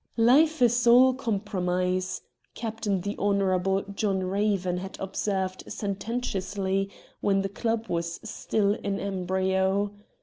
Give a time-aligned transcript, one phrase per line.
[0.17, 2.21] 'Life is all compromise,'
[2.55, 6.87] Captain the Honourable John Raven had observed sen ten tiou sly
[7.19, 9.91] when the club was still in embryo.